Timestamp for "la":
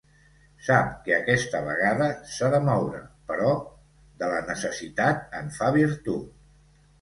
4.33-4.41